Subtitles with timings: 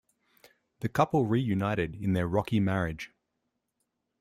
[0.79, 3.11] The couple reunited in their rocky marriage.